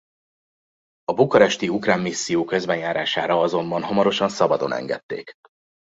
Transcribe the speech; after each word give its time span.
A 1.03 1.13
bukaresti 1.13 1.69
ukrán 1.69 1.99
misszió 1.99 2.43
közbenjárására 2.45 3.41
azonban 3.41 3.83
hamarosan 3.83 4.29
szabadon 4.29 4.71
engedték. 4.73 5.33